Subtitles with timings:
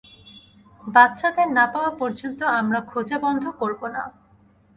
[0.83, 4.03] বাচ্চাদের না পাওয়া পর্যন্ত আমরা খোঁজা বন্ধ করব না।